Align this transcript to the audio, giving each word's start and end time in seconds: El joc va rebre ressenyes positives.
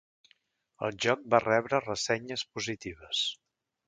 El 0.87 0.95
joc 1.05 1.21
va 1.33 1.41
rebre 1.43 1.81
ressenyes 1.83 2.45
positives. 2.57 3.23